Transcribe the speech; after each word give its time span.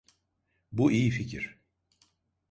Bu 0.71 0.91
iyi 0.91 1.09
fikir. 1.11 1.57